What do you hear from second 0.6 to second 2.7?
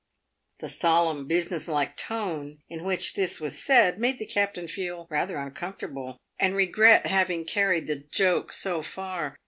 The solemn, business like tone